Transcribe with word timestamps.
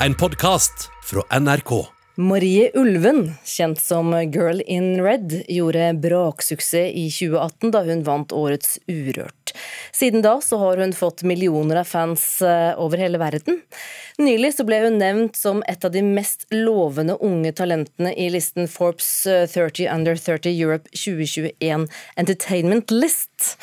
en 0.00 0.14
podkast 0.14 0.90
fra 1.04 1.40
NRK. 1.40 1.86
Marie 2.16 2.70
Ulven, 2.74 3.34
kjent 3.44 3.80
som 3.80 4.12
Girl 4.32 4.60
in 4.66 5.02
Red, 5.04 5.32
gjorde 5.48 5.90
braksuksess 6.00 6.92
i 6.96 7.06
2018 7.12 7.72
da 7.74 7.82
hun 7.84 8.04
vant 8.04 8.32
årets 8.32 8.78
Urørt. 8.88 9.52
Siden 9.92 10.24
da 10.24 10.38
så 10.44 10.58
har 10.60 10.80
hun 10.80 10.92
fått 10.96 11.24
millioner 11.28 11.80
av 11.80 11.88
fans 11.88 12.24
eh, 12.42 12.72
over 12.80 13.00
hele 13.00 13.20
verden. 13.20 13.60
Nylig 14.20 14.54
så 14.56 14.64
ble 14.68 14.80
hun 14.86 14.96
nevnt 15.00 15.36
som 15.36 15.62
et 15.68 15.84
av 15.84 15.92
de 15.92 16.04
mest 16.04 16.48
lovende 16.52 17.18
unge 17.20 17.52
talentene 17.56 18.12
i 18.16 18.30
listen 18.32 18.68
Forbes 18.68 19.10
30 19.26 19.84
eh, 19.84 19.94
Under 19.94 20.16
30 20.16 20.52
Europe 20.52 20.92
2021 20.92 21.88
Entertainment 22.16 22.92
List. 22.92 23.56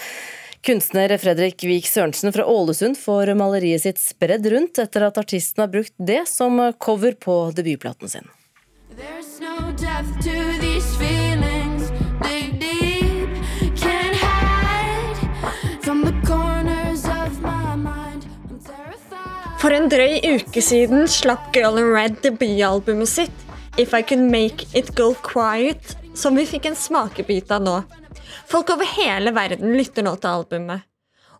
Kunstner 0.63 1.17
Fredrik 1.17 1.63
Vik 1.63 1.87
Sørensen 1.87 2.31
fra 2.31 2.45
Ålesund 2.47 2.95
får 2.95 3.33
maleriet 3.35 3.83
sitt 3.83 3.97
spredd 3.99 4.45
rundt 4.47 4.79
etter 4.79 5.03
at 5.03 5.17
artisten 5.19 5.59
har 5.59 5.71
brukt 5.73 5.91
det 5.99 6.21
som 6.31 6.55
cover 6.79 7.17
på 7.19 7.35
debutplaten 7.51 8.07
sin. 8.07 8.29
No 9.43 9.73
feelings. 10.99 11.91
Dig 12.23 12.55
deep. 12.61 13.03
For 19.59 19.71
en 19.71 19.89
drøy 19.91 20.17
uke 20.27 20.63
siden 20.63 21.05
slapp 21.07 21.51
Girl 21.55 21.77
in 21.79 21.91
Red 21.91 22.17
debutalbumet 22.23 23.07
sitt, 23.07 23.43
If 23.79 23.93
I 23.95 24.01
Could 24.03 24.31
Make 24.31 24.67
It 24.75 24.95
Go 24.95 25.13
Quiet, 25.27 25.97
som 26.15 26.35
vi 26.39 26.43
fikk 26.47 26.71
en 26.71 26.75
smakebit 26.75 27.51
av 27.51 27.63
nå. 27.63 27.77
Folk 28.49 28.73
over 28.73 28.87
hele 28.97 29.33
verden 29.35 29.75
lytter 29.77 30.05
nå 30.05 30.15
til 30.21 30.29
albumet. 30.29 30.87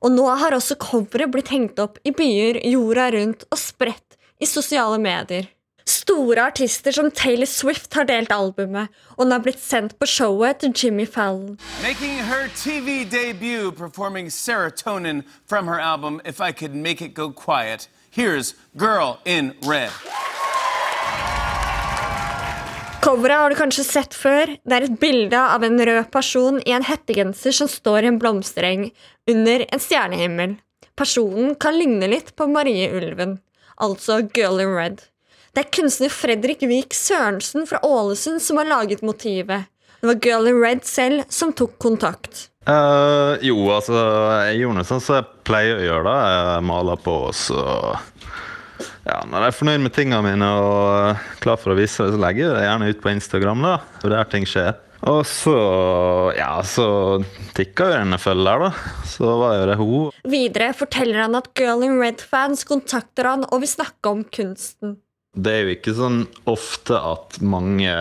Og 0.03 0.11
nå 0.11 0.27
har 0.41 0.55
også 0.55 0.75
coveret 0.81 1.31
blitt 1.31 1.51
hengt 1.53 1.79
opp 1.79 1.99
i 2.03 2.11
byer 2.11 2.59
jorda 2.67 3.09
rundt 3.15 3.45
og 3.49 3.59
spredt 3.59 4.17
i 4.43 4.49
sosiale 4.49 4.99
medier. 4.99 5.47
Store 5.85 6.45
artister 6.47 6.91
som 6.91 7.11
Taylor 7.11 7.45
Swift 7.45 7.93
har 7.93 8.05
delt 8.07 8.31
albumet, 8.31 8.87
og 9.17 9.25
den 9.25 9.31
har 9.35 9.43
blitt 9.43 9.59
sendt 9.59 9.97
på 9.99 10.07
showet 10.07 10.61
til 10.63 10.71
Jimmy 10.75 11.05
Fallon. 11.05 11.57
Making 11.83 12.23
her 12.23 12.47
TV 12.55 13.03
debut 13.03 13.75
performing 13.75 14.29
Serotonin 14.31 15.23
from 15.45 15.67
her 15.67 15.79
album 15.79 16.21
If 16.25 16.39
I 16.39 16.51
Could 16.51 16.75
Make 16.75 17.01
It 17.01 17.13
Go 17.13 17.31
Quiet. 17.31 17.87
Here's 18.11 18.55
Girl 18.77 19.19
in 19.25 19.55
Red. 19.63 19.91
Coveret 23.03 23.35
har 23.35 23.51
du 23.51 23.57
kanskje 23.59 23.83
sett 23.83 24.13
før. 24.15 24.53
Det 24.63 24.75
er 24.77 24.85
et 24.85 24.99
bilde 24.99 25.35
av 25.35 25.63
en 25.65 25.75
rød 25.75 26.05
person 26.13 26.61
i 26.63 26.71
en 26.71 26.85
hettegenser 26.87 27.51
som 27.51 27.67
står 27.67 28.05
i 28.05 28.11
en 28.13 28.19
blomstereng 28.21 28.85
under 29.27 29.65
en 29.67 29.81
stjernehimmel. 29.83 30.53
Personen 30.95 31.51
kan 31.59 31.75
ligne 31.75 32.07
litt 32.07 32.31
på 32.39 32.47
Marie 32.47 32.87
Ulven, 32.95 33.41
altså 33.81 34.21
Girl 34.31 34.61
in 34.63 34.71
Red. 34.77 35.03
Det 35.51 35.65
er 35.65 35.73
kunstner 35.75 36.13
Fredrik 36.13 36.63
Vik 36.63 36.95
Sørensen 36.95 37.67
fra 37.67 37.81
Ålesund 37.83 38.39
som 38.41 38.61
har 38.61 38.71
laget 38.71 39.03
motivet. 39.03 39.67
Det 39.99 40.07
var 40.07 40.23
Girl 40.23 40.47
in 40.47 40.63
Red 40.63 40.87
selv 40.87 41.27
som 41.33 41.51
tok 41.51 41.75
kontakt. 41.83 42.47
Uh, 42.63 43.35
jo, 43.43 43.57
altså 43.75 43.97
Jeg 44.47 44.61
gjorde 44.61 44.77
noe 44.77 44.87
sånn 44.87 45.03
som 45.03 45.17
jeg 45.17 45.27
pleier 45.43 45.81
å 45.81 45.83
gjøre. 45.83 46.07
da 46.07 46.31
Jeg 46.31 46.67
maler 46.71 47.03
på, 47.03 47.17
så 47.35 47.65
ja, 49.03 49.19
Når 49.27 49.45
jeg 49.45 49.51
er 49.51 49.57
fornøyd 49.57 49.83
med 49.83 49.95
tingene 49.95 50.23
mine 50.25 50.49
og 50.63 51.27
klar 51.43 51.59
for 51.59 51.73
å 51.73 51.77
vise 51.77 52.05
det, 52.05 52.15
så 52.15 52.23
legger 52.23 52.47
jeg 52.47 52.55
det 52.55 52.65
gjerne 52.67 52.89
ut 52.89 53.03
på 53.03 53.13
Instagram. 53.13 53.63
da 53.67 53.77
for 54.01 54.15
Der 54.15 54.29
ting 54.31 54.47
skjer. 54.47 54.73
Og 55.11 55.25
så 55.27 55.55
ja, 56.37 56.61
så 56.63 56.87
tikka 57.57 57.89
jo 57.89 57.95
denne 57.97 58.19
følger, 58.21 58.67
da. 58.69 58.69
Så 59.03 59.33
var 59.41 59.57
jo 59.57 59.65
det 59.67 59.79
hun. 59.81 60.11
Videre 60.31 60.71
forteller 60.77 61.25
han 61.25 61.35
at 61.35 61.49
Girl 61.59 61.83
in 61.83 61.99
Red-fans 61.99 62.63
kontakter 62.69 63.27
han 63.27 63.43
og 63.49 63.65
vil 63.65 63.73
snakke 63.73 64.13
om 64.13 64.23
kunsten. 64.23 64.97
Det 65.35 65.51
er 65.51 65.65
jo 65.65 65.73
ikke 65.75 65.95
sånn 65.97 66.21
ofte 66.47 66.95
at 66.95 67.41
mange 67.41 67.91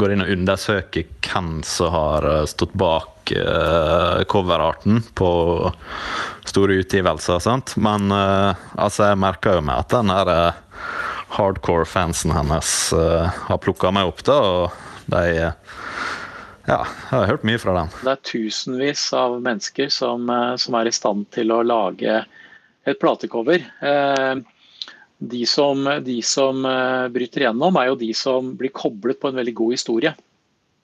går 0.00 0.14
inn 0.14 0.24
og 0.24 0.32
undersøker 0.32 1.06
hvem 1.22 1.60
som 1.66 1.92
har 1.94 2.26
eh, 2.26 2.46
stått 2.50 2.72
bak 2.80 3.32
uh, 3.36 4.24
coverarten 4.26 5.02
på 5.14 5.28
store 6.52 6.78
utgivelser. 6.82 7.40
Sant? 7.42 7.74
Men 7.80 8.12
uh, 8.12 8.52
altså, 8.76 9.08
jeg 9.10 9.22
merker 9.24 9.58
jo 9.58 9.64
meg 9.66 9.82
at 9.82 9.96
den 9.96 10.12
her 10.12 10.30
uh, 10.30 10.60
hardcore-fansen 11.32 12.34
hennes 12.36 12.70
har 12.92 13.60
plukka 13.64 13.90
meg 13.96 14.10
opp, 14.10 14.20
da, 14.26 14.36
og 14.36 15.08
de 15.08 15.22
ja, 16.68 16.82
jeg 16.84 17.16
har 17.16 17.30
hørt 17.30 17.46
mye 17.48 17.58
fra 17.58 17.72
dem. 17.74 17.88
Det 18.04 18.12
er 18.12 18.20
tusenvis 18.28 19.06
av 19.16 19.38
mennesker 19.42 19.88
som, 19.90 20.28
som 20.60 20.76
er 20.78 20.90
i 20.90 20.92
stand 20.94 21.24
til 21.34 21.50
å 21.50 21.62
lage 21.66 22.20
et 22.88 22.98
platecover. 22.98 23.62
Eh, 23.80 24.34
de 25.22 25.46
som, 25.46 25.86
de 26.02 26.18
som, 26.26 26.64
eh, 26.66 27.08
bryter 27.14 27.44
igjennom, 27.44 27.76
er 27.78 27.90
jo 27.90 27.98
de 28.00 28.12
som 28.14 28.54
blir 28.58 28.74
koblet 28.74 29.20
på 29.20 29.30
en 29.30 29.38
veldig 29.38 29.54
god 29.54 29.76
historie. 29.76 30.14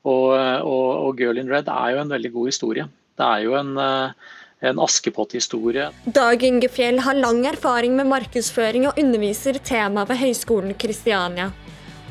Og, 0.04 0.30
og, 0.32 0.88
og 1.08 1.16
'Girl 1.18 1.38
in 1.38 1.50
Red' 1.50 1.68
er 1.68 1.94
jo 1.94 2.02
en 2.02 2.12
veldig 2.14 2.32
god 2.32 2.46
historie. 2.46 2.86
Det 3.18 3.26
er 3.26 3.42
jo 3.44 3.56
en, 3.58 3.76
eh, 3.76 4.12
en 4.60 4.78
Askepott-historie. 4.82 5.90
Dag 6.04 6.42
Inge 6.42 6.68
Fjell 6.68 6.98
har 7.04 7.14
lang 7.14 7.44
erfaring 7.46 7.96
med 7.96 8.10
markedsføring 8.10 8.88
og 8.88 8.98
underviser 8.98 9.60
temaet 9.64 10.10
ved 10.10 10.20
Høgskolen 10.22 10.74
Kristiania. 10.74 11.52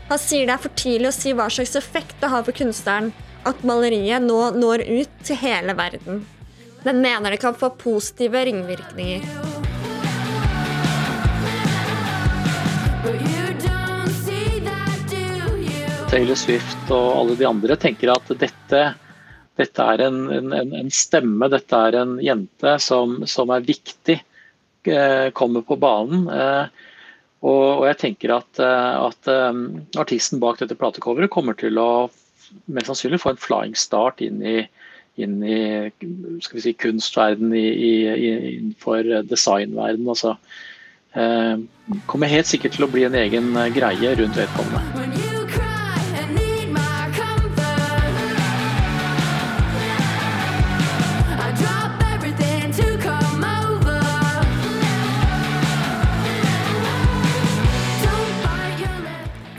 Han 0.07 0.19
sier 0.21 0.47
det 0.47 0.55
er 0.55 0.63
for 0.63 0.79
tidlig 0.79 1.09
å 1.09 1.15
si 1.15 1.33
hva 1.35 1.49
slags 1.51 1.75
effekt 1.75 2.15
det 2.21 2.31
har 2.31 2.45
for 2.47 2.55
kunstneren 2.55 3.11
at 3.47 3.63
maleriet 3.67 4.23
nå 4.23 4.39
når 4.55 4.85
ut 4.87 5.21
til 5.27 5.39
hele 5.41 5.75
verden. 5.75 6.23
Men 6.85 7.01
mener 7.03 7.33
det 7.33 7.41
kan 7.43 7.57
få 7.57 7.73
positive 7.75 8.45
ringvirkninger. 8.47 9.25
Taylor 16.07 16.39
Swift 16.39 16.91
og 16.95 17.07
alle 17.17 17.35
de 17.35 17.45
andre 17.45 17.75
tenker 17.75 18.13
at 18.13 18.29
dette, 18.39 18.79
dette 19.57 19.85
er 19.93 20.03
en, 20.05 20.19
en, 20.31 20.53
en, 20.53 20.91
stemme, 20.93 21.49
dette 21.49 21.79
er 21.89 21.97
en 21.97 22.17
jente 22.23 22.75
som, 22.83 23.17
som 23.29 23.53
er 23.53 23.65
viktig, 23.65 24.19
eh, 24.85 25.29
kommer 25.37 25.65
på 25.65 25.79
banen. 25.81 26.27
Eh, 26.29 26.85
og, 27.47 27.85
jeg 27.89 27.99
tenker 28.03 28.35
at, 28.37 28.61
eh, 28.61 29.07
at 29.07 29.31
artisten 29.97 30.41
bak 30.43 30.61
dette 30.61 30.77
platecoveret 30.77 31.33
kommer 31.33 31.57
til 31.57 31.81
å 31.81 32.07
mest 32.71 32.91
sannsynlig 32.91 33.21
få 33.23 33.33
en 33.33 33.43
flying 33.43 33.75
start 33.77 34.21
inn 34.23 34.39
i, 34.45 34.61
inn 35.19 35.41
i 35.43 35.59
skal 36.45 36.59
vi 36.59 36.65
si, 36.67 36.75
kunstverden, 36.77 37.51
i, 37.57 37.67
i, 37.73 38.33
innenfor 38.53 39.09
designverden. 39.27 40.07
Altså, 40.07 40.37
kommer 42.07 42.29
helt 42.29 42.47
sikkert 42.47 42.77
til 42.77 42.85
å 42.85 42.91
bli 42.93 43.07
en 43.07 43.17
egen 43.17 43.55
greie 43.73 44.13
rundt 44.21 44.37
vedkommende. 44.37 45.16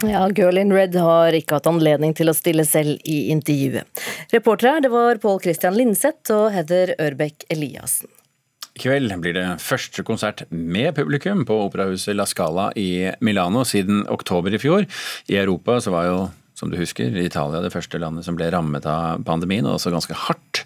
Ja, 0.08 0.28
Girl 0.32 0.56
in 0.56 0.72
Red 0.72 0.94
har 0.96 1.34
ikke 1.36 1.58
hatt 1.58 1.66
anledning 1.68 2.14
til 2.16 2.30
å 2.30 2.34
stille 2.36 2.64
selv 2.64 2.96
i 3.04 3.28
intervjuet. 3.32 3.84
Reportere 4.32 4.80
det 4.80 4.88
var 4.92 5.18
Pål 5.20 5.42
Christian 5.44 5.76
Linseth 5.76 6.32
og 6.32 6.46
Heather 6.54 6.94
Ørbekk 6.96 7.44
Eliassen. 7.52 8.08
I 8.78 8.80
kveld 8.86 9.12
blir 9.20 9.34
det 9.36 9.46
første 9.60 10.04
konsert 10.06 10.44
med 10.48 10.94
publikum 10.96 11.42
på 11.44 11.58
operahuset 11.66 12.16
La 12.16 12.24
Scala 12.30 12.70
i 12.78 13.10
Milano 13.20 13.66
siden 13.68 14.06
oktober 14.08 14.54
i 14.54 14.60
fjor. 14.62 14.86
I 15.28 15.36
Europa 15.42 15.76
så 15.84 15.92
var 15.92 16.06
jo, 16.06 16.20
som 16.56 16.70
du 16.72 16.78
husker, 16.80 17.12
Italia 17.20 17.60
det 17.60 17.74
første 17.74 18.00
landet 18.00 18.24
som 18.24 18.38
ble 18.38 18.48
rammet 18.54 18.86
av 18.88 19.26
pandemien, 19.28 19.66
og 19.66 19.76
også 19.76 19.92
ganske 19.92 20.16
hardt. 20.22 20.62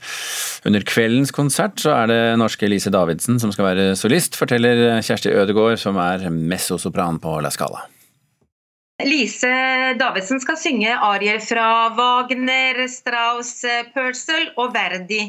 Under 0.69 0.85
kveldens 0.87 1.35
konsert 1.35 1.83
så 1.83 1.97
er 1.97 2.13
det 2.13 2.21
norske 2.39 2.69
Elise 2.69 2.93
Davidsen 2.95 3.43
som 3.43 3.51
skal 3.51 3.73
være 3.73 3.89
solist, 3.99 4.39
forteller 4.39 5.01
Kjersti 5.03 5.35
Ødegaard, 5.35 5.81
som 5.83 5.99
er 5.99 6.29
messosopran 6.31 7.19
på 7.25 7.41
La 7.43 7.51
Scala. 7.51 7.89
Lise 9.07 9.53
Davidsen 9.99 10.41
skal 10.43 10.59
synge 10.61 10.93
arier 10.95 11.41
fra 11.43 11.67
Wagner, 11.97 12.85
Strauss, 12.91 13.65
Purcell 13.95 14.51
og 14.57 14.73
Verdi. 14.75 15.23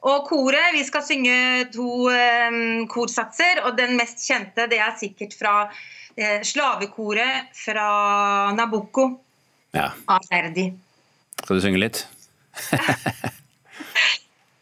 Og 0.00 0.24
koret, 0.24 0.70
vi 0.72 0.80
skal 0.86 1.04
synge 1.04 1.36
to 1.74 2.08
um, 2.08 2.86
korsatser, 2.88 3.60
og 3.68 3.76
den 3.76 3.98
mest 3.98 4.22
kjente 4.24 4.64
det 4.70 4.78
er 4.80 4.94
sikkert 4.96 5.36
fra 5.36 5.54
uh, 5.68 6.38
slavekoret 6.46 7.50
fra 7.56 7.88
Nabucco 8.56 9.10
ja. 9.76 9.90
av 10.08 10.24
Verdi. 10.30 10.70
Skal 11.42 11.60
du 11.60 11.64
synge 11.64 11.82
litt? 11.82 12.06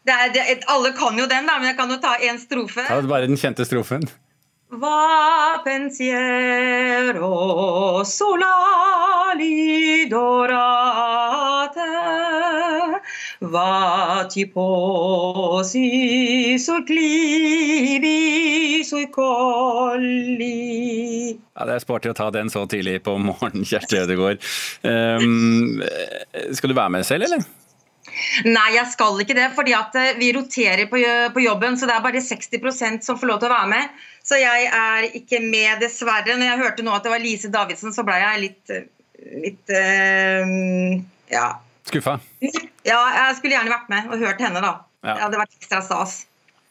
det 0.07 0.15
er, 0.15 0.33
det, 0.35 0.43
alle 0.67 0.91
kan 0.97 1.15
jo 1.19 1.27
den, 1.29 1.47
da, 1.47 1.55
men 1.61 1.71
jeg 1.71 1.79
kan 1.79 1.95
jo 1.95 2.01
ta 2.03 2.17
én 2.19 2.41
strofe. 2.41 2.83
Ta 2.89 2.99
bare 3.07 3.31
den 3.31 3.39
kjente 3.39 3.67
strofen. 3.67 4.03
Va 4.69 5.61
pensiero 5.63 7.31
lidorate 9.39 10.99
va 13.39 13.99
vati 14.19 14.45
posi 14.47 15.87
sul 16.59 16.83
clivi 16.83 18.83
sui 18.83 19.09
colli. 19.09 20.49
Ja, 21.55 21.65
Det 21.65 21.73
er 21.73 21.79
sporty 21.79 22.09
å 22.09 22.13
ta 22.13 22.29
den 22.29 22.49
så 22.49 22.67
tidlig 22.69 23.01
på 23.03 23.17
morgenen, 23.17 23.65
Kjersti 23.65 23.97
Ødegaard. 24.03 24.37
Um, 24.83 25.81
skal 26.53 26.69
du 26.69 26.75
være 26.75 26.89
med 26.89 27.05
selv, 27.07 27.23
eller? 27.25 27.43
Nei, 28.45 28.69
jeg 28.75 28.87
skal 28.91 29.19
ikke 29.21 29.35
det. 29.37 29.49
fordi 29.55 29.73
eh, 29.73 30.17
vi 30.19 30.31
roterer 30.35 30.85
på, 30.91 30.97
på 31.33 31.43
jobben, 31.43 31.77
så 31.77 31.87
det 31.87 31.95
er 31.95 32.05
bare 32.05 32.21
60% 32.23 33.05
som 33.05 33.17
får 33.19 33.27
lov 33.27 33.39
til 33.41 33.49
å 33.49 33.55
være 33.55 33.71
med. 33.73 33.83
Så 34.25 34.39
jeg 34.39 34.67
er 34.67 35.09
ikke 35.17 35.41
med, 35.43 35.79
dessverre. 35.83 36.35
Når 36.35 36.51
jeg 36.51 36.61
hørte 36.63 36.85
nå 36.85 36.93
at 36.95 37.05
det 37.05 37.13
var 37.13 37.23
Lise 37.23 37.51
Davidsen, 37.53 37.95
så 37.95 38.05
ble 38.07 38.19
jeg 38.21 38.43
litt, 38.45 38.73
litt 39.45 39.73
uh, 39.73 40.95
ja. 41.33 41.47
Skuffa? 41.89 42.19
Ja, 42.39 42.99
jeg 42.99 43.37
skulle 43.39 43.55
gjerne 43.55 43.73
vært 43.73 43.91
med 43.91 44.09
og 44.11 44.21
hørt 44.21 44.41
henne, 44.43 44.61
da. 44.61 44.75
Ja. 45.01 45.15
Det 45.15 45.23
hadde 45.27 45.45
vært 45.45 45.55
ekstra 45.57 45.81
stas. 45.85 46.19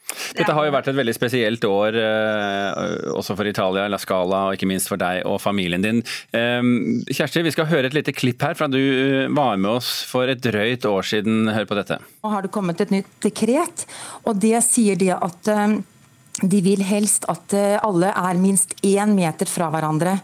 Dette 0.09 0.53
har 0.55 0.65
jo 0.65 0.73
vært 0.73 0.87
et 0.89 0.97
veldig 0.97 1.13
spesielt 1.13 1.65
år, 1.67 1.95
eh, 1.99 3.09
også 3.13 3.35
for 3.37 3.49
Italia, 3.49 3.85
La 3.91 3.99
Scala, 4.01 4.39
og 4.47 4.57
ikke 4.57 4.69
minst 4.69 4.89
for 4.89 4.97
deg 4.97 5.21
og 5.29 5.37
familien 5.41 5.85
din. 5.85 6.01
Eh, 6.33 6.61
Kjersti, 7.13 7.43
vi 7.45 7.53
skal 7.53 7.69
høre 7.69 7.91
et 7.91 7.97
lite 7.97 8.15
klipp 8.15 8.41
her 8.41 8.57
fra 8.57 8.69
du 8.71 8.79
var 9.35 9.57
med 9.61 9.69
oss 9.77 9.91
for 10.09 10.29
et 10.29 10.41
drøyt 10.41 10.87
år 10.89 11.05
siden. 11.05 11.51
Hør 11.53 11.69
på 11.69 11.77
dette. 11.77 11.99
Nå 12.23 12.33
har 12.33 12.45
det 12.45 12.53
kommet 12.55 12.81
et 12.81 12.93
nytt 12.93 13.11
dekret, 13.21 13.85
og 14.25 14.41
det 14.41 14.57
sier 14.65 14.97
det 14.99 15.13
at 15.13 15.53
de 16.41 16.61
vil 16.63 16.83
helst 16.85 17.27
at 17.31 17.53
eh, 17.57 17.77
alle 17.83 18.11
er 18.13 18.39
minst 18.39 18.75
én 18.85 19.13
meter 19.15 19.49
fra 19.49 19.69
hverandre. 19.73 20.19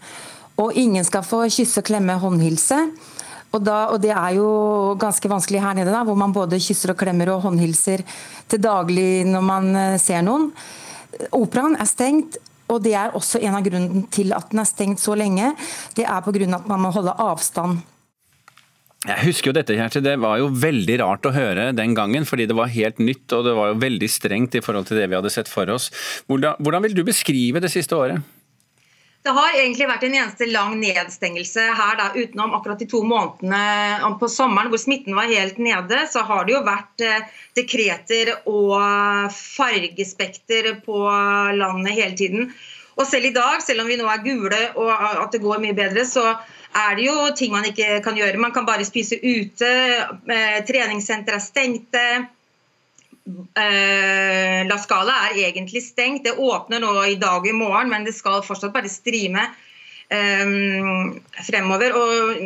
Og 0.62 0.76
ingen 0.80 1.04
skal 1.04 1.26
få 1.26 1.44
kysse, 1.52 1.84
klemme, 1.86 2.16
håndhilse. 2.22 2.78
Og, 3.56 3.62
da, 3.64 3.86
og, 3.92 4.02
Det 4.04 4.12
er 4.12 4.36
jo 4.38 4.96
ganske 5.00 5.30
vanskelig 5.32 5.62
her 5.64 5.76
nede, 5.76 5.92
da, 5.92 6.04
hvor 6.04 6.18
man 6.20 6.34
både 6.36 6.60
kysser 6.60 6.92
og 6.92 7.00
klemmer 7.00 7.32
og 7.32 7.46
håndhilser 7.48 8.04
til 8.52 8.62
daglig 8.62 9.26
når 9.28 9.44
man 9.44 9.76
eh, 9.76 9.98
ser 10.02 10.24
noen. 10.26 10.52
Operaen 11.36 11.78
er 11.80 11.88
stengt, 11.88 12.40
og 12.68 12.82
det 12.84 12.96
er 12.98 13.14
også 13.16 13.40
en 13.46 13.56
av 13.56 13.64
grunnene 13.64 14.08
til 14.12 14.34
at 14.36 14.50
den 14.52 14.64
er 14.64 14.68
stengt 14.68 15.00
så 15.00 15.16
lenge. 15.16 15.54
Det 15.96 16.04
er 16.04 16.24
pga. 16.26 16.56
at 16.56 16.68
man 16.68 16.82
må 16.82 16.92
holde 16.92 17.14
avstand. 17.16 17.84
Jeg 19.06 19.22
husker 19.28 19.52
jo 19.52 19.54
dette, 19.54 19.76
Kjersti. 19.78 20.02
Det 20.02 20.16
var 20.18 20.40
jo 20.42 20.48
veldig 20.50 20.96
rart 21.04 21.28
å 21.30 21.34
høre 21.36 21.70
den 21.78 21.94
gangen, 21.98 22.26
fordi 22.26 22.48
det 22.50 22.56
var 22.58 22.72
helt 22.74 22.98
nytt 22.98 23.36
og 23.38 23.46
det 23.46 23.54
var 23.58 23.74
jo 23.74 23.82
veldig 23.84 24.10
strengt 24.10 24.58
i 24.58 24.64
forhold 24.66 24.90
til 24.90 24.98
det 24.98 25.06
vi 25.12 25.18
hadde 25.18 25.34
sett 25.34 25.52
for 25.52 25.70
oss. 25.70 25.92
Hvordan, 26.26 26.58
hvordan 26.66 26.88
vil 26.88 26.98
du 26.98 27.04
beskrive 27.06 27.62
det 27.62 27.70
siste 27.74 27.98
året? 27.98 28.26
Det 29.26 29.34
har 29.34 29.56
egentlig 29.58 29.88
vært 29.90 30.04
en 30.06 30.16
eneste 30.20 30.46
lang 30.52 30.76
nedstengelse 30.78 31.64
her, 31.78 31.96
da, 31.98 32.12
utenom 32.14 32.52
akkurat 32.54 32.82
de 32.82 32.86
to 32.90 33.00
månedene 33.06 34.12
på 34.22 34.30
sommeren 34.30 34.70
hvor 34.70 34.82
smitten 34.82 35.18
var 35.18 35.30
helt 35.32 35.58
nede. 35.58 36.04
Så 36.10 36.22
har 36.26 36.46
det 36.46 36.54
jo 36.54 36.62
vært 36.66 37.06
eh, 37.06 37.26
dekreter 37.58 38.36
og 38.46 39.34
fargespekter 39.34 40.76
på 40.86 41.02
landet 41.58 41.98
hele 41.98 42.18
tiden. 42.22 42.52
Og 42.96 43.08
selv 43.08 43.28
i 43.28 43.34
dag, 43.36 43.60
selv 43.64 43.84
om 43.84 43.90
vi 43.92 43.98
nå 44.00 44.08
er 44.08 44.24
gule 44.24 44.62
og 44.80 44.92
at 44.94 45.34
det 45.36 45.44
går 45.44 45.60
mye 45.64 45.76
bedre, 45.76 46.06
så 46.08 46.24
er 46.76 46.96
det 46.96 47.08
jo 47.08 47.18
ting 47.36 47.52
man 47.56 47.68
ikke 47.68 48.00
kan 48.04 48.16
gjøre. 48.16 48.40
Man 48.40 48.54
kan 48.56 48.68
bare 48.68 48.88
spise 48.88 49.20
ute. 49.20 49.72
Eh, 50.32 50.58
treningssentre 50.68 51.38
er 51.38 51.44
stengte. 51.44 52.06
Uh, 53.26 54.62
La 54.70 54.76
Scala 54.78 55.16
er 55.32 55.40
egentlig 55.48 55.82
stengt. 55.82 56.28
Det 56.28 56.36
åpner 56.38 56.84
nå 56.84 56.92
i 57.10 57.18
dag 57.18 57.40
og 57.40 57.48
i 57.50 57.56
morgen, 57.58 57.90
men 57.90 58.06
det 58.06 58.14
skal 58.14 58.44
fortsatt 58.46 58.76
bare 58.76 58.92
strime 58.92 59.48
um, 60.14 61.16
fremover. 61.48 61.96
Og, 61.98 62.44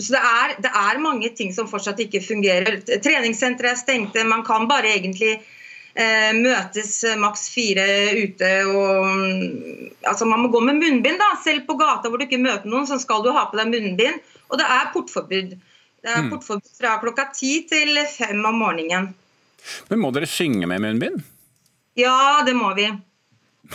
så 0.00 0.14
det 0.14 0.22
er, 0.22 0.54
det 0.64 0.72
er, 0.72 1.02
mange 1.04 1.30
ting 1.36 1.52
som 1.52 1.68
fortsatt 1.68 2.00
ikke 2.06 2.24
fungerer. 2.24 2.80
Treningssentre 3.04 3.74
er 3.74 3.82
stengte. 3.82 4.24
Man 4.24 4.46
kan 4.46 4.64
bare 4.70 4.94
egentlig 4.96 5.36
møtes 6.36 6.98
maks 7.16 7.46
fire 7.54 7.86
ute. 8.18 8.50
Og, 8.68 9.06
altså 10.04 10.28
man 10.28 10.42
må 10.44 10.50
gå 10.52 10.60
med 10.66 10.82
munnbind. 10.82 11.18
da, 11.22 11.30
Selv 11.44 11.64
på 11.68 11.78
gata 11.80 12.10
hvor 12.10 12.20
du 12.20 12.26
ikke 12.26 12.42
møter 12.42 12.68
noen, 12.68 12.88
så 12.88 12.96
skal 13.00 13.24
du 13.24 13.30
ha 13.32 13.42
på 13.48 13.56
deg 13.60 13.72
munnbind. 13.72 14.16
Og 14.50 14.54
det 14.60 14.66
er 14.68 14.92
portforbud. 14.92 15.50
Det 15.56 16.12
er 16.12 16.22
mm. 16.22 16.30
portforbud 16.34 16.74
fra 16.78 16.90
klokka 17.02 17.24
ti 17.34 17.52
til 17.70 17.90
fem 18.12 18.44
om 18.44 18.56
morgenen. 18.62 19.04
Men 19.88 20.02
må 20.02 20.08
dere 20.14 20.28
synge 20.30 20.66
med 20.70 20.78
munnbind? 20.84 21.18
Ja, 21.96 22.42
det 22.46 22.54
må 22.56 22.74
vi. 22.76 22.86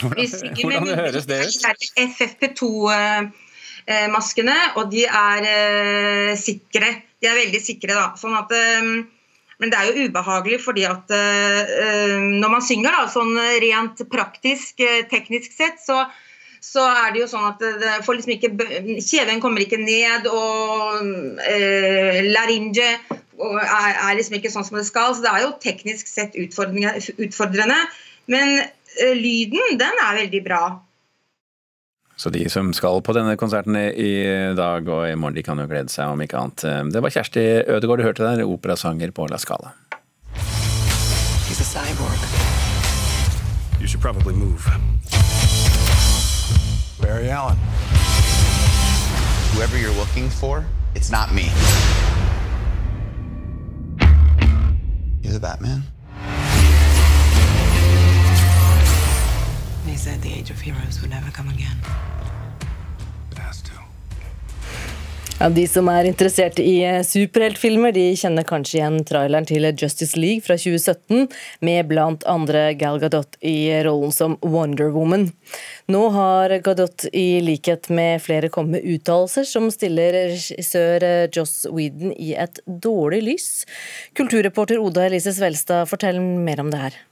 Hvordan, 0.00 0.26
vi 0.56 0.62
hvordan 0.62 0.88
høres 0.96 1.26
det 1.28 1.38
ut? 1.44 1.64
FFP2-maskene, 2.00 4.56
og 4.80 4.84
de 4.92 5.02
er 5.04 5.40
uh, 5.48 6.36
sikre. 6.38 6.88
De 7.20 7.26
er 7.28 7.34
veldig 7.42 7.60
sikre, 7.62 7.94
da. 7.98 8.06
Sånn 8.18 8.34
at, 8.38 8.50
um, 8.80 9.06
men 9.62 9.70
det 9.72 9.78
er 9.78 9.88
jo 9.88 10.08
ubehagelig 10.10 10.58
fordi 10.64 10.84
at 10.88 11.14
uh, 11.14 12.18
når 12.42 12.52
man 12.56 12.66
synger, 12.66 12.98
da, 12.98 13.06
sånn 13.10 13.32
rent 13.62 14.02
praktisk, 14.10 14.82
uh, 14.82 15.00
teknisk 15.10 15.54
sett, 15.54 15.78
så, 15.82 16.02
så 16.62 16.84
er 16.90 17.14
det 17.14 17.22
jo 17.22 17.30
sånn 17.30 17.48
at 17.48 17.62
får 18.06 18.18
liksom 18.18 18.36
ikke 18.36 18.52
Kjeven 19.02 19.42
kommer 19.42 19.64
ikke 19.64 19.80
ned, 19.82 20.28
og 20.30 21.40
eh, 21.46 22.22
laringe 22.28 22.90
er, 23.42 23.92
er 23.92 24.16
liksom 24.18 24.38
ikke 24.38 24.52
sånn 24.52 24.66
som 24.66 24.78
det 24.78 24.86
skal. 24.88 25.14
Så 25.14 25.24
det 25.24 25.32
er 25.32 25.44
jo 25.46 25.52
teknisk 25.62 26.10
sett 26.10 26.38
utfordrende. 26.38 27.80
Men 28.30 28.54
eh, 28.62 29.14
lyden, 29.18 29.78
den 29.80 30.02
er 30.06 30.18
veldig 30.22 30.42
bra. 30.46 30.62
Så 32.22 32.30
de 32.30 32.44
som 32.46 32.68
skal 32.70 33.00
på 33.02 33.12
denne 33.16 33.32
konserten 33.34 33.74
i 33.74 34.12
dag 34.54 34.86
og 34.86 35.08
i 35.10 35.14
morgen, 35.18 35.34
de 35.34 35.42
kan 35.42 35.58
jo 35.58 35.64
glede 35.66 35.90
seg, 35.90 36.06
om 36.06 36.20
ikke 36.22 36.38
annet. 36.38 36.62
Det 36.94 37.00
var 37.02 37.10
Kjersti 37.10 37.42
Ødegaard 37.66 37.98
du 37.98 38.04
hørte 38.06 38.22
der, 38.22 38.44
operasanger 38.46 39.10
på 39.10 39.26
La 39.26 39.40
Scala. 39.42 39.72
He's 41.48 41.58
a 41.58 41.66
cyborg. 41.66 42.22
You 43.80 43.88
should 43.88 44.00
probably 44.00 44.34
move. 44.34 44.62
Barry 47.02 47.26
Allen. 47.26 47.58
Whoever 49.56 49.76
you're 49.76 49.98
looking 49.98 50.30
for, 50.30 50.64
it's 50.94 51.10
not 51.10 51.34
me. 51.34 51.50
You're 55.22 55.34
the 55.34 55.40
Batman? 55.40 55.82
They 59.84 59.96
said 59.96 60.22
the 60.22 60.32
age 60.32 60.50
of 60.52 60.60
heroes 60.60 61.00
would 61.00 61.10
never 61.10 61.30
come 61.32 61.48
again. 61.48 61.76
It 63.32 63.38
has 63.38 63.62
to. 63.62 63.72
Ja, 65.40 65.48
de 65.50 65.64
som 65.66 65.88
er 65.90 66.06
interessert 66.06 66.60
i 66.62 66.76
eh, 66.86 67.00
superheltfilmer, 67.02 67.90
de 67.90 68.04
kjenner 68.14 68.46
kanskje 68.46 68.76
igjen 68.78 69.00
traileren 69.08 69.48
til 69.48 69.66
Justice 69.72 70.14
League 70.14 70.44
fra 70.46 70.54
2017, 70.54 71.26
med 71.66 71.88
blant 71.90 72.22
andre 72.30 72.68
Gal 72.78 73.00
Gadot 73.02 73.34
i 73.42 73.72
rollen 73.82 74.14
som 74.14 74.36
Wonder 74.46 74.92
Woman. 74.94 75.32
Nå 75.90 76.04
har 76.14 76.54
Gadot 76.62 77.08
i 77.10 77.40
likhet 77.42 77.90
med 77.90 78.22
flere 78.22 78.52
kommet 78.54 78.76
med 78.78 78.94
uttalelser 78.94 79.48
som 79.50 79.66
stiller 79.74 80.14
regissør 80.30 81.08
eh, 81.08 81.26
Joss 81.34 81.64
Whedon 81.66 82.14
i 82.14 82.36
et 82.38 82.62
dårlig 82.66 83.24
lys. 83.32 83.48
Kulturreporter 84.14 84.78
Oda 84.78 85.08
Elise 85.10 85.34
Svelstad, 85.34 85.90
fortell 85.90 86.22
mer 86.22 86.62
om 86.62 86.70
det 86.70 86.86
her. 86.86 87.02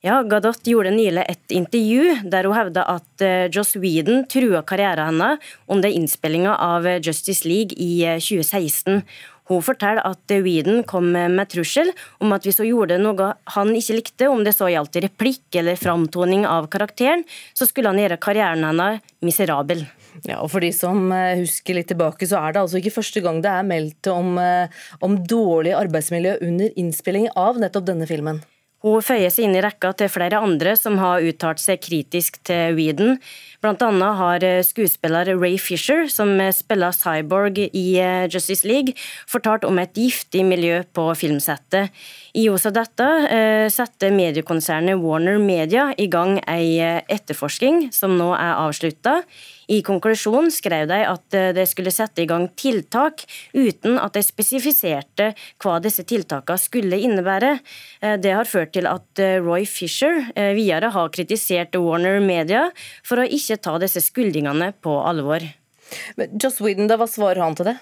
Ja, 0.00 0.22
Gadot 0.24 0.64
gjorde 0.64 0.94
nylig 0.94 1.26
et 1.28 1.52
intervju 1.52 2.22
der 2.32 2.46
hun 2.48 2.56
hevda 2.56 2.86
at 2.88 3.20
eh, 3.24 3.50
Joss 3.52 3.74
Whedon 3.76 4.22
trua 4.32 4.62
karrieren 4.64 5.10
hennes 5.10 5.50
under 5.68 5.92
innspillinga 5.92 6.54
av 6.56 6.86
Justice 7.04 7.44
League 7.44 7.76
i 7.76 8.06
2016. 8.16 8.94
Eh, 8.96 9.02
hun 9.50 9.60
forteller 9.66 10.00
at 10.08 10.32
Whedon 10.32 10.86
kom 10.88 11.10
med 11.12 11.50
trussel 11.52 11.90
om 12.24 12.32
at 12.32 12.46
hvis 12.48 12.62
hun 12.62 12.70
gjorde 12.70 12.96
noe 13.02 13.26
han 13.58 13.72
ikke 13.76 13.98
likte, 13.98 14.28
om 14.32 14.40
det 14.46 14.54
så 14.56 14.70
gjaldt 14.72 14.96
replikk 15.04 15.58
eller 15.60 15.76
framtoning 15.76 16.46
av 16.48 16.70
karakteren, 16.72 17.26
så 17.52 17.68
skulle 17.68 17.92
han 17.92 18.00
gjøre 18.00 18.16
karrieren 18.24 18.64
hennes 18.64 19.02
miserabel. 19.20 19.82
Ja, 20.24 20.38
og 20.38 20.48
For 20.54 20.64
de 20.64 20.70
som 20.72 21.10
eh, 21.12 21.42
husker 21.42 21.76
litt 21.76 21.90
tilbake, 21.92 22.24
så 22.30 22.40
er 22.40 22.56
det 22.56 22.62
altså 22.62 22.80
ikke 22.80 22.94
første 22.94 23.20
gang 23.26 23.42
det 23.44 23.52
er 23.52 23.68
meldt 23.68 24.08
om, 24.14 24.40
om 25.04 25.20
dårlig 25.28 25.76
arbeidsmiljø 25.76 26.38
under 26.48 26.72
innspilling 26.80 27.28
av 27.36 27.60
nettopp 27.60 27.90
denne 27.92 28.08
filmen. 28.08 28.40
Hun 28.80 29.02
føyer 29.04 29.28
seg 29.28 29.44
inn 29.44 29.58
i 29.58 29.60
rekka 29.60 29.90
til 29.92 30.08
flere 30.08 30.40
andre 30.40 30.72
som 30.78 30.96
har 31.02 31.20
uttalt 31.26 31.60
seg 31.60 31.82
kritisk 31.84 32.38
til 32.48 32.78
Whedon. 32.78 33.18
Blant 33.60 33.82
annet 33.84 34.16
har 34.16 34.46
skuespiller 34.64 35.28
Ray 35.36 35.58
Fisher, 35.60 36.06
som 36.08 36.32
spiller 36.56 36.96
Cyborg 36.96 37.60
i 37.60 37.84
eh, 38.00 38.24
Justice 38.32 38.64
League, 38.64 38.96
fortalt 39.28 39.66
om 39.68 39.76
et 39.82 39.92
giftig 40.00 40.46
miljø 40.48 40.80
på 40.96 41.10
filmsettet. 41.12 41.92
I 42.32 42.46
ljos 42.46 42.64
av 42.70 42.78
dette 42.78 43.06
eh, 43.28 43.66
setter 43.68 44.16
mediekonsernet 44.16 45.00
Warner 45.02 45.36
Media 45.42 45.90
i 46.00 46.08
gang 46.08 46.38
ei 46.48 46.78
eh, 46.80 47.02
etterforsking, 47.12 47.90
som 47.92 48.16
nå 48.16 48.32
er 48.38 48.62
avslutta. 48.62 49.20
I 49.70 49.82
konklusjonen 49.86 50.50
skrev 50.50 50.88
de 50.90 50.98
at 51.06 51.36
eh, 51.36 51.52
de 51.54 51.64
skulle 51.68 51.92
sette 51.94 52.24
i 52.24 52.28
gang 52.28 52.48
tiltak, 52.58 53.22
uten 53.54 54.00
at 54.02 54.16
de 54.16 54.22
spesifiserte 54.26 55.30
hva 55.62 55.76
disse 55.82 56.02
tiltakene 56.10 56.58
skulle 56.58 56.98
innebære. 56.98 57.52
Eh, 58.02 58.16
det 58.18 58.34
har 58.34 58.50
ført 58.50 58.74
til 58.74 58.88
at 58.90 59.22
eh, 59.22 59.38
Roy 59.38 59.68
Fisher 59.70 60.24
videre 60.56 60.90
har 60.94 61.12
kritisert 61.14 61.78
Warner 61.78 62.18
Media 62.24 62.66
for 63.06 63.22
å 63.22 63.28
ikke 63.28 63.60
ta 63.62 63.76
disse 63.82 64.02
skyldningene 64.02 64.72
på 64.82 64.96
alvor. 65.06 65.46
Men 66.18 66.34
Joss 66.34 66.58
Whedon, 66.62 66.90
da, 66.90 66.98
hva 66.98 67.06
svarer 67.10 67.42
han 67.44 67.54
til 67.58 67.70
det? 67.70 67.78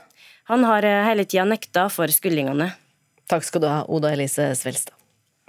Han 0.52 0.64
har 0.68 0.84
hele 1.08 1.24
tida 1.28 1.44
nekta 1.48 1.88
for 1.92 2.08
skyldningene. 2.12 2.70
Takk 3.28 3.44
skal 3.44 3.64
du 3.64 3.68
ha, 3.68 3.82
Oda 3.88 4.12
Elise 4.12 4.50
Svelstad. 4.56 4.96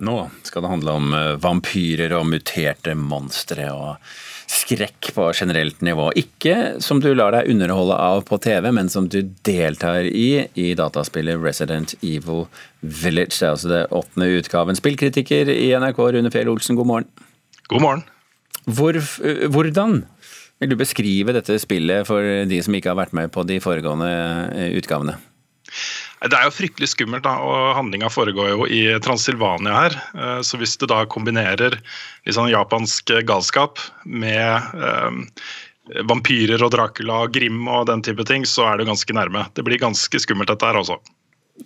Nå 0.03 0.15
skal 0.47 0.63
det 0.63 0.71
handle 0.71 0.95
om 0.95 1.15
vampyrer 1.43 2.13
og 2.15 2.29
muterte 2.31 2.93
monstre 2.95 3.65
og 3.75 4.11
skrekk 4.49 5.11
på 5.13 5.27
generelt 5.37 5.81
nivå. 5.85 6.07
Ikke 6.17 6.79
som 6.81 7.01
du 7.03 7.11
lar 7.13 7.35
deg 7.35 7.51
underholde 7.53 7.97
av 8.01 8.23
på 8.25 8.39
TV, 8.41 8.71
men 8.73 8.89
som 8.89 9.05
du 9.11 9.21
deltar 9.45 10.07
i 10.09 10.47
i 10.57 10.71
dataspillet 10.77 11.37
Resident 11.43 11.93
Evil 12.01 12.47
Village. 12.81 13.37
Det 13.37 13.45
er 13.45 13.53
altså 13.53 13.71
det 13.71 13.83
åttende 13.93 14.29
utgaven. 14.39 14.79
Spillkritiker 14.79 15.51
i 15.53 15.69
NRK, 15.77 16.01
Rune 16.15 16.33
Fjell 16.33 16.49
Olsen, 16.49 16.79
god 16.79 16.89
morgen. 16.89 17.09
God 17.69 17.85
morgen. 17.85 18.03
Hvor, 18.65 18.97
eh, 18.97 19.45
hvordan 19.49 20.03
vil 20.59 20.73
du 20.73 20.75
beskrive 20.79 21.33
dette 21.33 21.59
spillet 21.61 22.07
for 22.09 22.25
de 22.49 22.61
som 22.65 22.73
ikke 22.75 22.91
har 22.91 22.99
vært 22.99 23.13
med 23.13 23.31
på 23.31 23.45
de 23.47 23.61
foregående 23.63 24.09
eh, 24.55 24.73
utgavene? 24.81 25.19
Det 26.19 26.35
er 26.35 26.49
jo 26.49 26.51
fryktelig 26.51 26.89
skummelt, 26.91 27.23
da, 27.23 27.37
og 27.39 27.77
handlinga 27.77 28.09
foregår 28.11 28.49
jo 28.51 28.65
i 28.67 28.81
Transilvania 29.03 29.75
her. 29.75 29.95
Eh, 30.17 30.41
så 30.43 30.59
hvis 30.59 30.75
du 30.79 30.83
da 30.89 31.05
kombinerer 31.07 31.79
sånn 32.27 32.51
japansk 32.51 33.13
galskap 33.25 33.79
med 34.03 34.75
um, 34.75 35.23
vampyrer 36.09 36.61
og 36.65 36.73
Dracula 36.75 37.23
og 37.25 37.33
Grim 37.33 37.63
og 37.71 37.87
den 37.89 38.03
type 38.05 38.25
ting, 38.27 38.43
så 38.45 38.67
er 38.67 38.77
du 38.77 38.89
ganske 38.89 39.15
nærme. 39.15 39.47
Det 39.55 39.65
blir 39.65 39.81
ganske 39.81 40.21
skummelt 40.21 40.51
dette 40.51 40.67
her 40.67 40.81
også. 40.81 40.99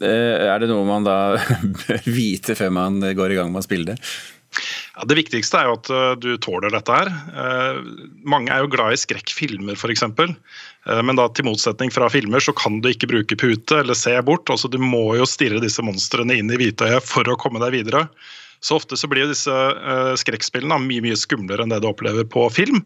Er 0.01 0.61
det 0.61 0.69
noe 0.71 0.85
man 0.87 1.05
da 1.05 1.17
bør 1.83 2.07
vite 2.07 2.55
før 2.57 2.71
man 2.73 3.01
går 3.01 3.33
i 3.33 3.41
gang 3.41 3.51
med 3.53 3.65
å 3.65 3.67
spille 3.67 3.93
det? 3.93 3.99
Ja, 4.93 5.07
det 5.09 5.17
viktigste 5.17 5.59
er 5.59 5.69
jo 5.69 5.77
at 5.79 5.89
uh, 5.93 6.13
du 6.19 6.35
tåler 6.41 6.73
dette 6.73 6.93
her. 6.93 7.09
Uh, 7.33 7.81
mange 8.29 8.53
er 8.53 8.63
jo 8.63 8.71
glad 8.73 8.93
i 8.93 9.01
skrekkfilmer 9.01 9.77
f.eks. 9.79 10.05
Uh, 10.05 11.01
men 11.05 11.17
da 11.19 11.27
til 11.33 11.47
motsetning 11.47 11.93
fra 11.93 12.09
filmer 12.13 12.43
så 12.43 12.53
kan 12.57 12.79
du 12.83 12.91
ikke 12.91 13.09
bruke 13.11 13.39
pute 13.39 13.81
eller 13.81 13.97
se 13.97 14.13
bort. 14.25 14.49
altså 14.53 14.71
Du 14.71 14.79
må 14.81 15.15
jo 15.17 15.27
stirre 15.29 15.63
disse 15.63 15.83
monstrene 15.85 16.37
inn 16.37 16.53
i 16.53 16.61
hvitøyet 16.61 17.05
for 17.07 17.27
å 17.29 17.39
komme 17.39 17.61
deg 17.63 17.75
videre. 17.79 18.07
Så 18.63 18.77
ofte 18.79 18.95
så 18.95 19.09
blir 19.11 19.27
disse 19.27 19.51
skrekkspillene 20.21 20.77
mye 20.85 21.03
mye 21.03 21.17
skumlere 21.19 21.65
enn 21.65 21.73
det 21.73 21.81
du 21.83 21.89
opplever 21.89 22.23
på 22.23 22.45
film. 22.55 22.77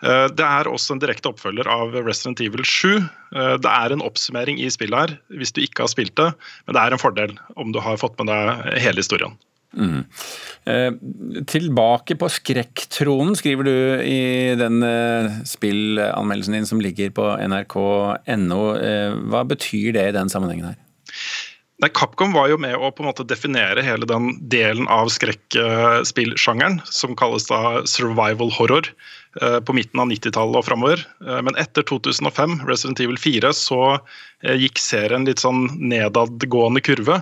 Det 0.00 0.46
er 0.46 0.70
også 0.70 0.94
en 0.94 1.02
direkte 1.02 1.28
oppfølger 1.28 1.68
av 1.68 1.92
Resident 1.98 2.40
Evil 2.40 2.64
7. 2.64 3.04
Uh, 3.36 3.58
det 3.60 3.68
er 3.68 3.92
en 3.92 4.04
oppsummering 4.08 4.56
i 4.56 4.70
spillet 4.72 4.96
her 4.96 5.36
hvis 5.36 5.52
du 5.52 5.60
ikke 5.66 5.84
har 5.84 5.92
spilt 5.92 6.16
det, 6.16 6.30
men 6.64 6.78
det 6.78 6.80
er 6.80 6.96
en 6.96 7.02
fordel 7.02 7.36
om 7.60 7.76
du 7.76 7.82
har 7.84 8.00
fått 8.00 8.16
med 8.16 8.32
deg 8.32 8.80
hele 8.80 9.04
historien. 9.04 9.36
Mm. 9.76 10.04
Eh, 10.64 10.92
tilbake 11.46 12.16
på 12.18 12.30
skrekktronen, 12.32 13.36
skriver 13.36 13.68
du 13.68 13.76
i 14.04 14.54
den 14.58 14.80
eh, 14.84 15.42
spillanmeldelsen 15.48 16.56
din 16.56 16.68
som 16.68 16.80
ligger 16.80 17.12
på 17.14 17.28
nrk.no. 17.44 18.62
Eh, 18.80 19.18
hva 19.28 19.44
betyr 19.48 19.92
det 19.96 20.08
i 20.08 20.16
den 20.16 20.32
sammenhengen 20.32 20.70
her? 20.70 20.80
Nei, 21.78 21.92
Capcom 21.94 22.32
var 22.34 22.48
jo 22.50 22.58
med 22.58 22.74
å 22.74 22.90
på 22.90 23.04
en 23.04 23.10
måte 23.12 23.26
definere 23.28 23.84
hele 23.86 24.08
den 24.08 24.32
delen 24.50 24.88
av 24.90 25.12
skrekkspillsjangeren 25.14 26.80
som 26.90 27.14
kalles 27.18 27.46
da 27.46 27.84
survival 27.86 28.50
horror 28.56 28.88
på 29.38 29.74
midten 29.76 30.02
av 30.02 30.08
90-tallet 30.10 30.58
og 30.58 30.66
framover. 30.66 31.04
Men 31.22 31.54
etter 31.60 31.86
2005, 31.86 32.64
Resident 32.66 32.98
Evil 33.04 33.20
4, 33.22 33.52
så 33.54 33.78
gikk 34.58 34.82
serien 34.82 35.28
litt 35.28 35.44
sånn 35.44 35.68
nedadgående 35.78 36.82
kurve. 36.82 37.20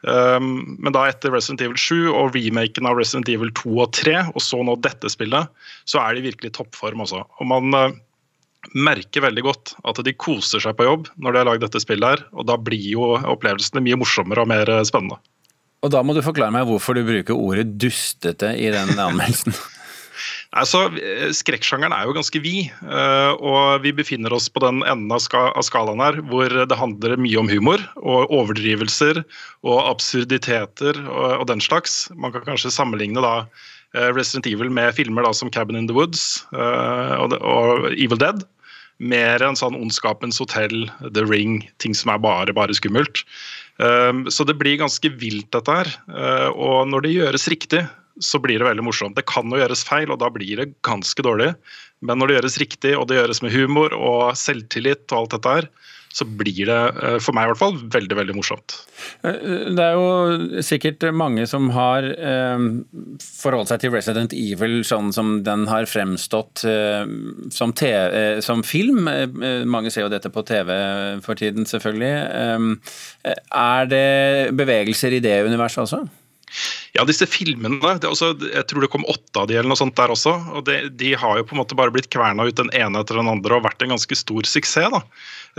Um, 0.00 0.78
men 0.80 0.94
da 0.96 1.04
etter 1.10 1.32
Resident 1.34 1.60
Evil 1.64 1.80
7 1.80 1.96
og 2.08 2.36
remaken 2.36 2.88
av 2.88 2.96
Resident 2.96 3.28
Evil 3.32 3.50
2 3.58 3.72
og 3.84 3.90
3, 3.98 4.14
og 4.32 4.44
så 4.44 4.60
nå 4.64 4.76
dette 4.80 5.10
spillet, 5.12 5.50
så 5.88 6.00
er 6.00 6.16
de 6.16 6.24
virkelig 6.28 6.52
i 6.52 6.56
toppform 6.56 7.04
også. 7.04 7.20
Og 7.40 7.50
man 7.50 7.76
uh, 7.76 7.98
merker 8.76 9.26
veldig 9.26 9.44
godt 9.44 9.74
at 9.88 10.00
de 10.06 10.16
koser 10.16 10.62
seg 10.62 10.76
på 10.78 10.88
jobb 10.88 11.10
når 11.20 11.32
de 11.32 11.42
har 11.42 11.50
lagd 11.50 11.66
dette 11.66 11.82
spillet 11.82 12.14
her, 12.16 12.24
og 12.32 12.48
da 12.48 12.56
blir 12.60 12.86
jo 12.92 13.12
opplevelsene 13.18 13.84
mye 13.84 14.00
morsommere 14.00 14.44
og 14.44 14.50
mer 14.52 14.72
spennende. 14.88 15.20
Og 15.80 15.92
da 15.92 16.02
må 16.04 16.12
du 16.12 16.20
forklare 16.24 16.52
meg 16.52 16.66
hvorfor 16.68 16.96
du 16.96 17.06
bruker 17.06 17.36
ordet 17.36 17.70
dustete 17.80 18.52
i 18.60 18.68
den 18.72 18.96
anmeldelsen. 18.96 19.56
Altså, 20.58 20.88
Skrekksjangeren 21.36 21.92
er 21.94 22.08
jo 22.08 22.14
ganske 22.16 22.40
vid, 22.42 22.72
eh, 22.82 23.32
og 23.38 23.84
vi 23.84 23.92
befinner 23.94 24.34
oss 24.34 24.48
på 24.50 24.62
den 24.64 24.80
enden 24.82 25.12
av 25.14 25.22
skalaen 25.22 26.02
her 26.02 26.18
hvor 26.26 26.50
det 26.50 26.78
handler 26.78 27.20
mye 27.22 27.38
om 27.38 27.50
humor 27.50 27.84
og 28.02 28.32
overdrivelser 28.34 29.22
og 29.62 29.78
absurditeter 29.84 30.98
og 31.06 31.46
den 31.46 31.62
slags. 31.62 32.08
Man 32.18 32.34
kan 32.34 32.42
kanskje 32.48 32.74
sammenligne 32.74 33.22
da 33.22 33.34
eh, 33.94 34.10
Resident 34.10 34.50
Evil 34.50 34.74
med 34.74 34.96
filmer 34.98 35.22
da 35.22 35.30
som 35.38 35.52
Cabin 35.54 35.78
in 35.78 35.86
the 35.86 35.94
Woods 35.94 36.42
eh, 36.50 37.14
og 37.22 37.86
Evil 37.94 38.18
Dead. 38.18 38.42
Mer 38.98 39.46
enn 39.46 39.56
sånn 39.56 39.78
Ondskapens 39.78 40.42
hotell, 40.42 40.90
The 41.14 41.22
Ring, 41.30 41.62
ting 41.78 41.94
som 41.94 42.10
er 42.12 42.18
bare, 42.20 42.52
bare 42.52 42.74
skummelt. 42.76 43.22
Så 43.80 44.44
det 44.44 44.58
blir 44.60 44.76
ganske 44.76 45.08
vilt, 45.16 45.46
dette 45.56 45.72
her. 45.72 45.88
Og 46.52 46.84
når 46.92 47.06
det 47.06 47.14
gjøres 47.14 47.46
riktig, 47.48 47.80
så 48.18 48.40
blir 48.42 48.60
det 48.60 48.66
veldig 48.68 48.86
morsomt. 48.86 49.16
Det 49.16 49.28
kan 49.30 49.48
jo 49.50 49.60
gjøres 49.60 49.84
feil, 49.86 50.10
og 50.10 50.20
da 50.22 50.30
blir 50.32 50.60
det 50.60 50.72
ganske 50.86 51.24
dårlig. 51.24 51.52
Men 52.00 52.20
når 52.20 52.30
det 52.30 52.38
gjøres 52.38 52.60
riktig, 52.62 52.96
og 52.96 53.08
det 53.08 53.20
gjøres 53.20 53.42
med 53.44 53.54
humor 53.54 53.94
og 53.96 54.36
selvtillit 54.38 55.06
og 55.12 55.22
alt 55.22 55.36
dette 55.36 55.56
her, 55.56 55.70
så 56.10 56.24
blir 56.26 56.66
det, 56.66 56.78
eh, 57.04 57.18
for 57.22 57.36
meg 57.36 57.46
i 57.46 57.50
hvert 57.52 57.60
fall, 57.60 57.76
veldig 57.94 58.16
veldig 58.18 58.34
morsomt. 58.34 58.74
Eh, 59.22 59.70
det 59.76 59.84
er 59.84 59.94
jo 59.94 60.62
sikkert 60.66 61.06
mange 61.14 61.46
som 61.46 61.68
har 61.70 62.02
eh, 62.02 62.64
forholdt 63.22 63.70
seg 63.70 63.84
til 63.84 63.94
Resident 63.94 64.34
Evil 64.34 64.80
sånn 64.86 65.12
som 65.14 65.36
den 65.46 65.68
har 65.70 65.86
fremstått 65.86 66.64
eh, 66.66 67.06
som, 67.54 67.74
TV, 67.78 68.42
som, 68.42 68.64
film. 68.66 69.06
mange 69.70 69.90
ser 69.94 70.08
jo 70.08 70.10
dette 70.12 70.32
på 70.34 70.42
TV 70.46 70.70
for 71.24 71.38
tiden, 71.38 71.64
selvfølgelig. 71.68 72.10
er 73.24 73.86
det 73.90 74.50
bevegelser 74.58 75.14
i 75.14 75.22
det 75.22 75.38
universet 75.46 75.84
også? 75.86 76.02
Ja, 76.96 77.04
disse 77.06 77.26
filmene 77.30 77.92
også, 78.08 78.32
Jeg 78.50 78.66
tror 78.66 78.82
det 78.82 78.90
kom 78.90 79.06
åtte 79.06 79.42
av 79.42 79.46
de 79.46 79.58
eller 79.58 79.70
noe 79.70 79.78
sånt 79.78 79.94
der 79.98 80.10
også. 80.10 80.32
og 80.56 80.64
det, 80.66 80.96
De 80.98 81.12
har 81.14 81.38
jo 81.38 81.46
på 81.46 81.54
en 81.54 81.62
måte 81.62 81.78
bare 81.78 81.92
blitt 81.94 82.10
kverna 82.10 82.46
ut 82.48 82.58
den 82.58 82.72
ene 82.74 83.02
etter 83.02 83.20
den 83.20 83.30
andre 83.30 83.58
og 83.58 83.66
vært 83.68 83.82
en 83.84 83.94
ganske 83.94 84.18
stor 84.18 84.48
suksess. 84.48 84.90
da. 84.90 85.02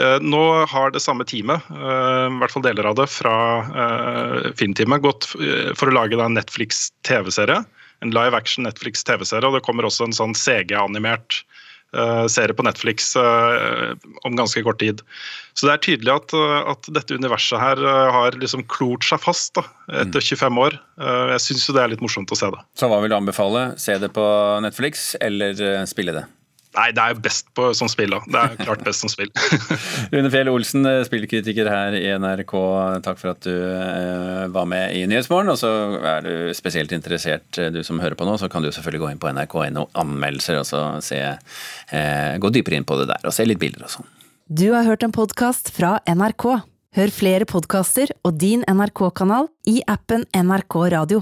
Eh, 0.02 0.18
nå 0.24 0.66
har 0.68 0.92
det 0.92 1.04
samme 1.04 1.24
teamet, 1.28 1.64
eh, 1.72 2.28
i 2.28 2.40
hvert 2.42 2.52
fall 2.52 2.64
deler 2.64 2.90
av 2.92 2.96
det, 3.00 3.08
fra 3.12 3.36
eh, 3.84 4.52
filmteamet 4.60 5.04
gått 5.04 5.30
for 5.32 5.88
å 5.88 5.96
lage 5.96 6.20
en 6.20 6.36
Netflix 6.36 6.92
TV-serie. 7.08 7.64
En 8.02 8.12
live 8.12 8.36
action 8.36 8.66
Netflix 8.66 9.04
TV-serie. 9.04 9.48
og 9.48 9.54
Det 9.56 9.66
kommer 9.66 9.88
også 9.88 10.08
en 10.08 10.16
sånn 10.16 10.36
CG-animert 10.36 11.44
serie 12.32 12.56
på 12.56 12.64
Netflix 12.64 13.16
eh, 13.20 13.94
om 14.28 14.36
ganske 14.40 14.64
kort 14.64 14.80
tid. 14.80 15.02
Så 15.54 15.68
det 15.68 15.74
er 15.74 15.84
tydelig 15.86 16.14
at, 16.14 16.36
eh, 16.38 16.58
at 16.74 16.92
dette 16.96 17.18
universet 17.20 17.60
her 17.60 17.82
har 18.16 18.38
liksom 18.40 18.64
klort 18.72 19.08
seg 19.08 19.24
fast 19.24 19.56
da, 19.60 19.66
etter 20.04 20.24
25 20.24 20.48
mm. 20.48 20.62
år. 20.66 20.78
Jeg 21.36 21.46
syns 21.48 21.68
jo 21.68 21.76
det 21.76 21.84
er 21.84 21.94
litt 21.96 22.04
morsomt 22.04 22.32
å 22.32 22.40
se 22.40 22.52
det. 22.54 22.62
Så 22.80 22.92
hva 22.92 23.02
vil 23.04 23.12
du 23.12 23.18
anbefale? 23.18 23.72
Se 23.82 23.98
det 24.02 24.12
på 24.16 24.28
Netflix, 24.64 25.12
eller 25.20 25.84
spille 25.90 26.16
det? 26.16 26.28
Nei, 26.72 26.88
det 26.96 27.04
er 27.04 27.16
jo 27.16 27.24
best 27.26 27.50
på, 27.58 27.66
som 27.76 27.90
spill, 27.92 28.14
da. 28.14 28.22
Det 28.24 28.40
er 28.40 28.54
jo 28.54 28.66
klart 28.70 28.84
best 28.86 29.04
som 29.04 29.12
spill. 29.12 29.32
Rune 30.14 30.32
Fjell 30.32 30.52
Olsen, 30.52 30.88
spillkritiker 31.08 31.68
her 31.68 31.98
i 32.00 32.06
NRK. 32.16 32.54
Takk 33.04 33.20
for 33.20 33.34
at 33.34 33.44
du 33.44 33.52
eh, 33.52 34.46
var 34.56 34.70
med 34.72 34.96
i 34.96 35.04
Nyhetsmorgen. 35.12 35.52
Og 35.52 35.60
så 35.60 35.72
er 36.00 36.24
du 36.24 36.34
spesielt 36.56 36.96
interessert, 36.96 37.50
eh, 37.60 37.74
du 37.76 37.82
som 37.84 38.00
hører 38.00 38.16
på 38.16 38.28
nå, 38.28 38.38
så 38.40 38.48
kan 38.52 38.64
du 38.64 38.72
selvfølgelig 38.72 39.04
gå 39.04 39.12
inn 39.12 39.22
på 39.22 39.34
nrk.no 39.36 39.90
anmeldelser 40.00 40.62
og 40.62 40.68
så 40.70 40.86
se, 41.04 41.20
eh, 41.20 42.40
gå 42.40 42.54
dypere 42.56 42.80
inn 42.80 42.88
på 42.88 43.02
det 43.02 43.10
der 43.12 43.28
og 43.28 43.36
se 43.36 43.48
litt 43.48 43.60
bilder 43.62 43.90
og 43.90 43.96
sånn. 44.00 44.12
Du 44.52 44.70
har 44.72 44.88
hørt 44.88 45.04
en 45.04 45.16
podkast 45.16 45.74
fra 45.76 45.98
NRK. 46.08 46.48
Hør 46.96 47.12
flere 47.16 47.48
podkaster 47.48 48.12
og 48.28 48.40
din 48.40 48.66
NRK-kanal 48.68 49.52
i 49.72 49.80
appen 49.92 50.26
NRK 50.36 50.76
Radio. 50.96 51.22